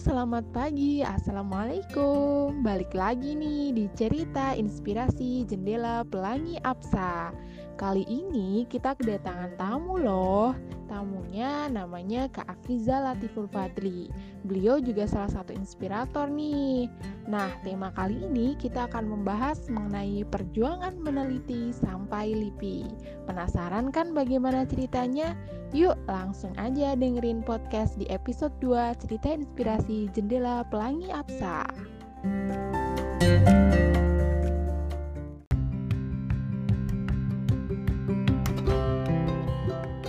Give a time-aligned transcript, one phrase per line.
[0.00, 1.04] selamat pagi.
[1.04, 2.64] Assalamualaikum.
[2.64, 7.28] Balik lagi nih di cerita inspirasi jendela pelangi Apsa.
[7.80, 10.52] Kali ini kita kedatangan tamu loh.
[10.84, 14.12] Tamunya namanya Kak Afiza Latiful Fadli.
[14.44, 16.92] Beliau juga salah satu inspirator nih.
[17.24, 22.84] Nah, tema kali ini kita akan membahas mengenai perjuangan meneliti sampai LIPI.
[23.24, 25.32] Penasaran kan bagaimana ceritanya?
[25.72, 31.64] Yuk langsung aja dengerin podcast di episode 2 Cerita Inspirasi Jendela Pelangi Apsa.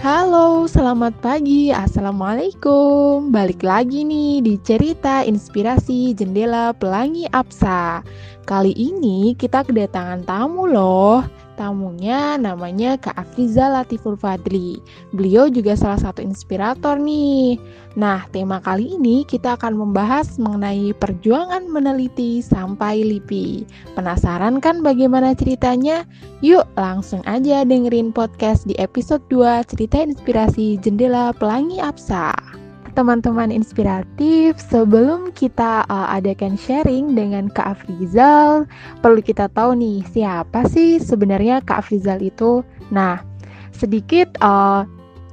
[0.02, 1.70] Halo, selamat pagi.
[1.70, 3.30] Assalamualaikum.
[3.30, 8.02] Balik lagi nih di cerita inspirasi jendela pelangi Apsa.
[8.50, 11.22] Kali ini kita kedatangan tamu loh.
[11.62, 14.82] Tamunya namanya Kak Afiza Latiful Fadli.
[15.14, 17.62] Beliau juga salah satu inspirator nih.
[17.94, 23.70] Nah, tema kali ini kita akan membahas mengenai perjuangan meneliti sampai LIPI.
[23.94, 26.02] Penasaran kan bagaimana ceritanya?
[26.42, 32.61] Yuk langsung aja dengerin podcast di episode 2 Cerita Inspirasi Jendela Pelangi Apsa
[32.94, 38.68] teman-teman inspiratif, sebelum kita uh, adakan sharing dengan Kak Afrizal,
[39.00, 42.62] perlu kita tahu nih siapa sih sebenarnya Kak Afrizal itu.
[42.92, 43.24] Nah,
[43.72, 44.84] sedikit uh,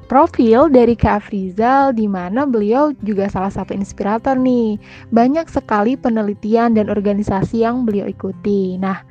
[0.09, 4.81] profil dari Kak Afrizal di mana beliau juga salah satu inspirator nih.
[5.13, 8.81] Banyak sekali penelitian dan organisasi yang beliau ikuti.
[8.81, 9.05] Nah,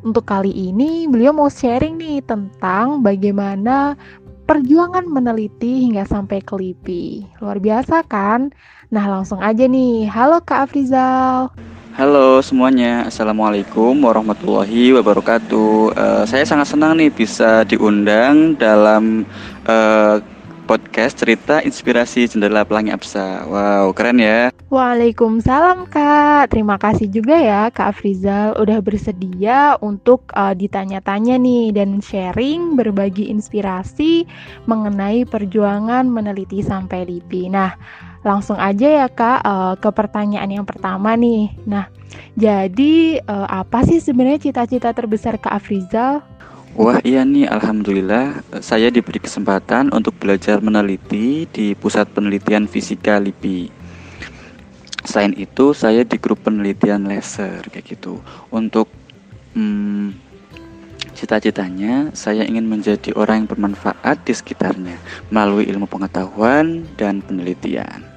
[0.00, 3.94] untuk kali ini beliau mau sharing nih tentang bagaimana
[4.50, 7.38] perjuangan meneliti hingga sampai ke LIPI.
[7.38, 8.50] Luar biasa kan?
[8.90, 11.54] Nah langsung aja nih, halo Kak Afrizal.
[11.94, 15.94] Halo semuanya, Assalamualaikum warahmatullahi wabarakatuh.
[15.94, 19.22] Uh, saya sangat senang nih bisa diundang dalam
[19.70, 20.18] uh,
[20.70, 23.42] podcast cerita inspirasi jendela pelangi Absa.
[23.50, 24.54] Wow, keren ya.
[24.70, 26.54] Waalaikumsalam Kak.
[26.54, 33.34] Terima kasih juga ya Kak Afrizal udah bersedia untuk uh, ditanya-tanya nih dan sharing berbagi
[33.34, 34.30] inspirasi
[34.70, 37.50] mengenai perjuangan meneliti sampai LIPI.
[37.50, 37.74] Nah,
[38.22, 41.50] langsung aja ya Kak uh, ke pertanyaan yang pertama nih.
[41.66, 41.90] Nah,
[42.38, 46.22] jadi uh, apa sih sebenarnya cita-cita terbesar Kak Afrizal?
[46.70, 53.74] Wah iya nih Alhamdulillah saya diberi kesempatan untuk belajar meneliti di Pusat Penelitian Fisika LIPI.
[55.02, 58.22] Selain itu saya di grup penelitian laser kayak gitu.
[58.54, 58.86] Untuk
[59.58, 60.14] hmm,
[61.18, 64.94] cita-citanya saya ingin menjadi orang yang bermanfaat di sekitarnya
[65.34, 68.09] Melalui ilmu pengetahuan dan penelitian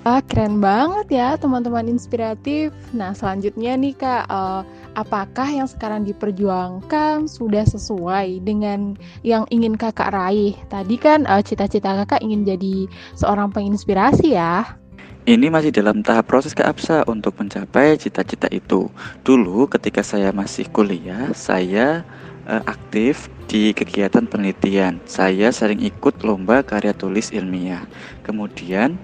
[0.00, 2.72] Wah keren banget ya teman-teman inspiratif.
[2.96, 4.64] Nah selanjutnya nih kak, uh,
[4.96, 10.56] apakah yang sekarang diperjuangkan sudah sesuai dengan yang ingin kakak raih?
[10.72, 14.80] Tadi kan uh, cita-cita kakak ingin jadi seorang penginspirasi ya.
[15.28, 18.88] Ini masih dalam tahap proses ke APSA untuk mencapai cita-cita itu.
[19.20, 22.08] Dulu ketika saya masih kuliah, saya
[22.48, 24.96] uh, aktif di kegiatan penelitian.
[25.04, 27.84] Saya sering ikut lomba karya tulis ilmiah.
[28.24, 28.96] Kemudian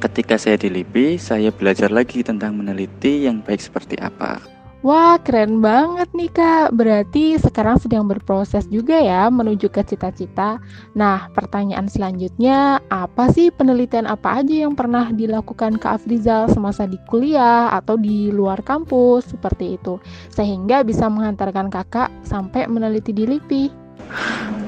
[0.00, 4.40] Ketika saya di LIPI, saya belajar lagi tentang meneliti yang baik seperti apa.
[4.80, 6.72] Wah, keren banget nih Kak.
[6.72, 10.56] Berarti sekarang sedang berproses juga ya menuju ke cita-cita.
[10.96, 16.96] Nah, pertanyaan selanjutnya, apa sih penelitian apa aja yang pernah dilakukan Kak Afrizal semasa di
[17.04, 20.00] kuliah atau di luar kampus seperti itu,
[20.32, 23.64] sehingga bisa mengantarkan Kakak sampai meneliti di LIPI?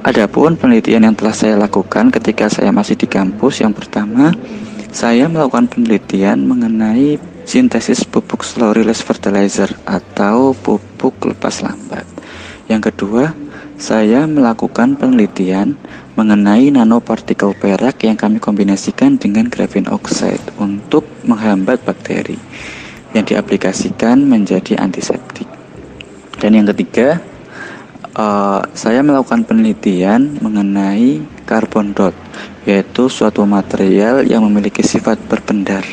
[0.04, 4.37] Adapun penelitian yang telah saya lakukan ketika saya masih di kampus, yang pertama,
[4.92, 7.16] saya melakukan penelitian mengenai
[7.48, 12.04] sintesis pupuk slow release fertilizer atau pupuk lepas lambat.
[12.69, 13.32] Yang kedua,
[13.81, 15.75] saya melakukan penelitian
[16.12, 22.36] mengenai nanopartikel perak yang kami kombinasikan dengan graphene oxide untuk menghambat bakteri
[23.16, 25.48] yang diaplikasikan menjadi antiseptik.
[26.36, 27.19] Dan yang ketiga,
[28.16, 32.16] uh, saya melakukan penelitian mengenai karbon dot,
[32.64, 35.84] yaitu suatu material yang memiliki sifat berpendar.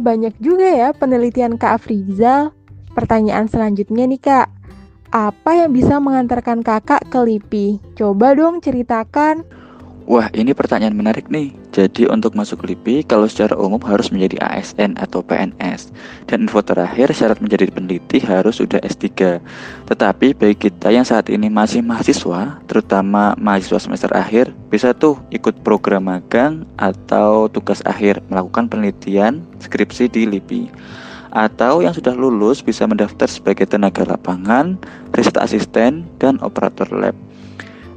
[0.00, 2.52] Banyak juga ya penelitian Kak Afrizal.
[2.94, 4.46] Pertanyaan selanjutnya nih Kak,
[5.10, 7.66] apa yang bisa mengantarkan kakak ke LIPI?
[7.98, 9.42] Coba dong ceritakan.
[10.04, 11.56] Wah, ini pertanyaan menarik nih.
[11.72, 15.96] Jadi untuk masuk LIPI, kalau secara umum harus menjadi ASN atau PNS.
[16.28, 19.40] Dan info terakhir, syarat menjadi peneliti harus sudah S3.
[19.88, 25.64] Tetapi bagi kita yang saat ini masih mahasiswa, terutama mahasiswa semester akhir, bisa tuh ikut
[25.64, 30.68] program magang atau tugas akhir melakukan penelitian skripsi di LIPI.
[31.32, 34.76] Atau yang sudah lulus bisa mendaftar sebagai tenaga lapangan,
[35.16, 37.16] riset asisten, dan operator lab.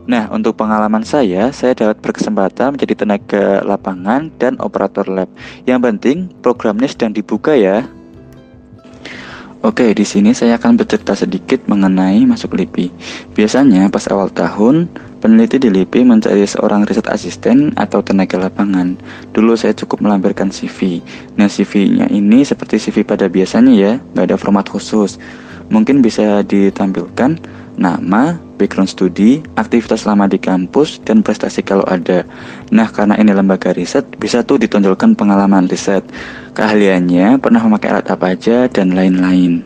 [0.07, 5.27] Nah, untuk pengalaman saya, saya dapat berkesempatan menjadi tenaga lapangan dan operator lab.
[5.67, 7.83] Yang penting, programnya sedang dibuka ya.
[9.67, 12.87] Oke, di sini saya akan bercerita sedikit mengenai masuk LIPI.
[13.35, 14.87] Biasanya pas awal tahun,
[15.19, 18.95] peneliti di LIPI mencari seorang riset asisten atau tenaga lapangan.
[19.35, 21.03] Dulu saya cukup melampirkan CV.
[21.35, 25.19] Nah, CV-nya ini seperti CV pada biasanya ya, nggak ada format khusus.
[25.67, 27.35] Mungkin bisa ditampilkan
[27.75, 32.25] nama, background studi, aktivitas lama di kampus, dan prestasi kalau ada.
[32.73, 36.03] Nah, karena ini lembaga riset, bisa tuh ditonjolkan pengalaman riset,
[36.57, 39.61] keahliannya, pernah memakai alat apa aja, dan lain-lain.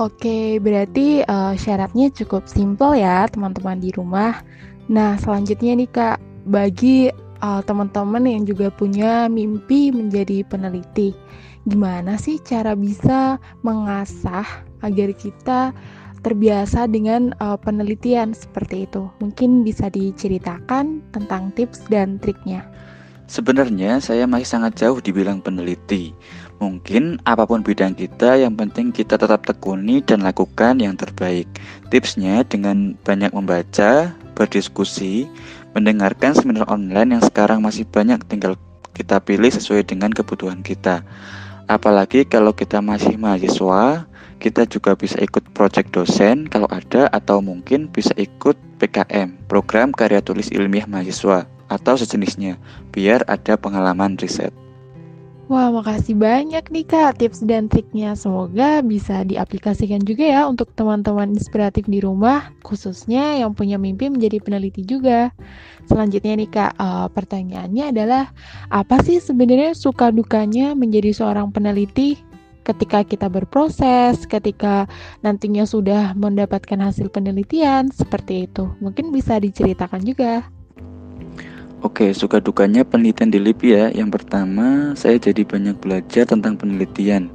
[0.00, 4.40] Oke, berarti uh, syaratnya cukup simpel ya teman-teman di rumah.
[4.88, 6.16] Nah, selanjutnya nih Kak,
[6.48, 7.12] bagi
[7.44, 11.12] uh, teman-teman yang juga punya mimpi menjadi peneliti,
[11.68, 15.70] gimana sih cara bisa mengasah agar kita
[16.22, 19.10] terbiasa dengan uh, penelitian seperti itu.
[19.18, 22.64] Mungkin bisa diceritakan tentang tips dan triknya.
[23.30, 26.12] Sebenarnya saya masih sangat jauh dibilang peneliti.
[26.62, 31.48] Mungkin apa pun bidang kita, yang penting kita tetap tekuni dan lakukan yang terbaik.
[31.90, 35.26] Tipsnya dengan banyak membaca, berdiskusi,
[35.74, 38.54] mendengarkan seminar online yang sekarang masih banyak tinggal
[38.92, 41.00] kita pilih sesuai dengan kebutuhan kita.
[41.66, 44.04] Apalagi kalau kita masih mahasiswa,
[44.42, 50.18] kita juga bisa ikut project dosen kalau ada atau mungkin bisa ikut PKM, program karya
[50.18, 52.58] tulis ilmiah mahasiswa atau sejenisnya,
[52.90, 54.50] biar ada pengalaman riset.
[55.46, 58.16] Wah, makasih banyak nih Kak tips dan triknya.
[58.16, 64.40] Semoga bisa diaplikasikan juga ya untuk teman-teman inspiratif di rumah, khususnya yang punya mimpi menjadi
[64.40, 65.28] peneliti juga.
[65.86, 68.32] Selanjutnya nih Kak, uh, pertanyaannya adalah
[68.72, 72.31] apa sih sebenarnya suka dukanya menjadi seorang peneliti?
[72.62, 74.86] Ketika kita berproses, ketika
[75.20, 78.70] nantinya sudah mendapatkan hasil penelitian, seperti itu.
[78.78, 80.46] Mungkin bisa diceritakan juga.
[81.82, 83.84] Oke, suka dukanya penelitian di LIPI ya.
[83.90, 87.26] Yang pertama, saya jadi banyak belajar tentang penelitian.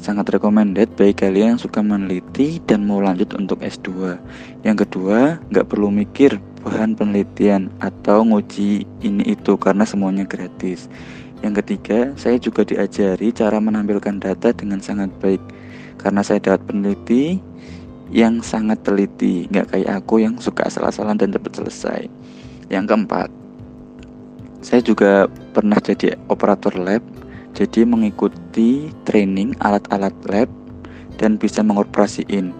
[0.00, 4.16] Sangat recommended bagi kalian yang suka meneliti dan mau lanjut untuk S2.
[4.64, 10.88] Yang kedua, nggak perlu mikir bahan penelitian atau nguji ini itu karena semuanya gratis.
[11.44, 15.44] Yang ketiga, saya juga diajari cara menampilkan data dengan sangat baik
[16.00, 17.36] karena saya dapat peneliti
[18.08, 22.00] yang sangat teliti, nggak kayak aku yang suka asal-asalan dan cepat selesai.
[22.72, 23.28] Yang keempat,
[24.64, 27.04] saya juga pernah jadi operator lab,
[27.52, 30.48] jadi mengikuti training alat-alat lab
[31.20, 32.56] dan bisa mengoperasiin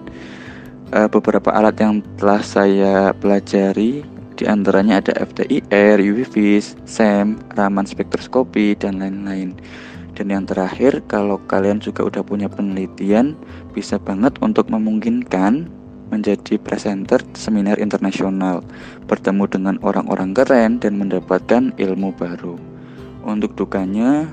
[0.92, 4.04] uh, beberapa alat yang telah saya pelajari
[4.34, 9.54] di antaranya ada FTIR, UV SEM, Raman spektroskopi, dan lain-lain.
[10.14, 13.38] Dan yang terakhir, kalau kalian juga udah punya penelitian,
[13.74, 15.70] bisa banget untuk memungkinkan
[16.10, 18.62] menjadi presenter seminar internasional,
[19.10, 22.54] bertemu dengan orang-orang keren dan mendapatkan ilmu baru.
[23.26, 24.26] Untuk dukanya,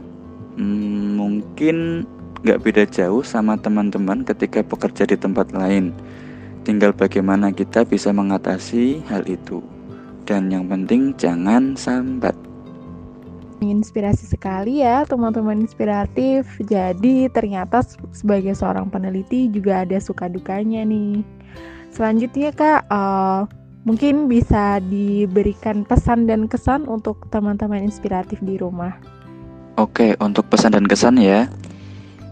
[0.58, 2.06] hmm, mungkin
[2.42, 5.94] nggak beda jauh sama teman-teman ketika bekerja di tempat lain.
[6.62, 9.71] Tinggal bagaimana kita bisa mengatasi hal itu
[10.32, 12.32] dan yang penting jangan sambat.
[13.60, 16.48] Inspirasi sekali ya teman-teman inspiratif.
[16.64, 17.84] Jadi ternyata
[18.16, 21.20] sebagai seorang peneliti juga ada suka dukanya nih.
[21.92, 23.44] Selanjutnya kak, uh,
[23.84, 28.96] mungkin bisa diberikan pesan dan kesan untuk teman-teman inspiratif di rumah.
[29.76, 31.52] Oke, untuk pesan dan kesan ya.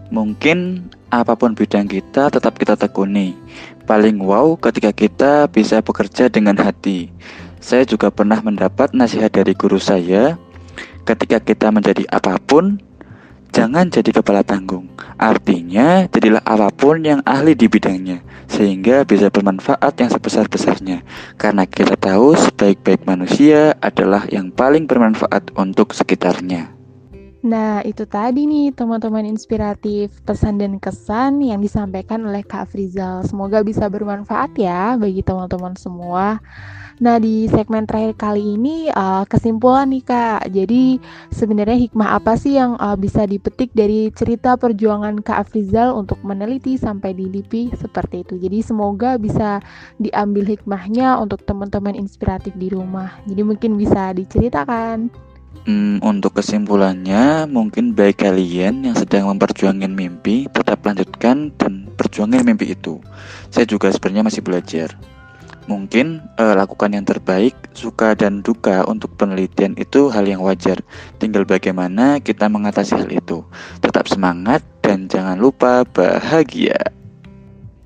[0.10, 3.38] Mungkin apa pun bidang kita tetap kita tekuni.
[3.86, 7.14] Paling wow ketika kita bisa bekerja dengan hati.
[7.60, 10.40] Saya juga pernah mendapat nasihat dari guru saya,
[11.04, 12.80] ketika kita menjadi apa pun,
[13.52, 14.88] jangan jadi kepala tanggung.
[15.20, 21.04] Artinya, jadilah apa pun yang ahli di bidangnya, sehingga bisa bermanfaat yang sebesar-besarnya.
[21.36, 26.79] Karena kita tahu sebaik-baik manusia adalah yang paling bermanfaat untuk sekitarnya.
[27.40, 33.24] Nah, itu tadi nih teman-teman inspiratif, pesan dan kesan yang disampaikan oleh Kak Frizal.
[33.24, 36.44] Semoga bisa bermanfaat ya bagi teman-teman semua.
[37.00, 40.52] Nah, di segmen terakhir kali ini uh, kesimpulan nih Kak.
[40.52, 41.00] Jadi,
[41.32, 46.76] sebenarnya hikmah apa sih yang uh, bisa dipetik dari cerita perjuangan Kak Afrizal untuk meneliti
[46.76, 48.36] sampai di LIPI seperti itu.
[48.36, 49.64] Jadi, semoga bisa
[49.96, 53.16] diambil hikmahnya untuk teman-teman inspiratif di rumah.
[53.32, 55.29] Jadi, mungkin bisa diceritakan.
[55.70, 62.74] Hmm, untuk kesimpulannya, mungkin baik kalian yang sedang memperjuangkan mimpi, tetap lanjutkan dan perjuangkan mimpi
[62.74, 62.98] itu.
[63.54, 64.98] Saya juga sebenarnya masih belajar.
[65.70, 70.82] Mungkin uh, lakukan yang terbaik, suka dan duka untuk penelitian itu hal yang wajar.
[71.22, 73.46] Tinggal bagaimana kita mengatasi hal itu.
[73.78, 76.99] Tetap semangat dan jangan lupa bahagia.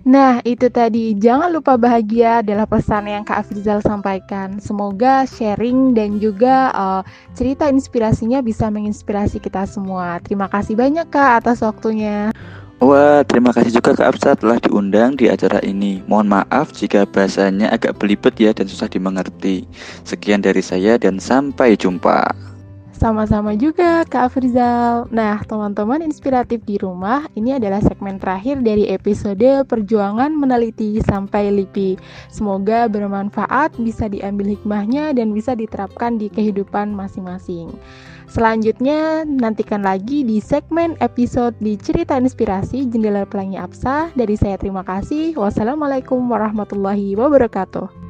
[0.03, 1.15] Nah, itu tadi.
[1.15, 4.59] Jangan lupa bahagia adalah pesan yang Kak Afrizal sampaikan.
[4.59, 10.19] Semoga sharing dan juga uh, cerita inspirasinya bisa menginspirasi kita semua.
[10.19, 12.35] Terima kasih banyak Kak atas waktunya.
[12.83, 16.03] Wah, terima kasih juga Kak Afsa telah diundang di acara ini.
[16.03, 19.63] Mohon maaf jika bahasanya agak belibet ya dan susah dimengerti.
[20.03, 22.52] Sekian dari saya dan sampai jumpa.
[23.03, 25.11] Sama-sama juga Kak Afrizal.
[25.11, 31.99] Nah, teman-teman inspiratif di rumah, ini adalah segmen terakhir dari episode Perjuangan Meneliti Sampai LIPI.
[32.31, 37.75] Semoga bermanfaat, bisa diambil hikmahnya dan bisa diterapkan di kehidupan masing-masing.
[38.31, 44.15] Selanjutnya, nantikan lagi di segmen episode di Cerita Inspirasi Jendela Pelangi Absa.
[44.15, 45.35] Dari saya terima kasih.
[45.35, 48.02] Wassalamualaikum warahmatullahi wabarakatuh.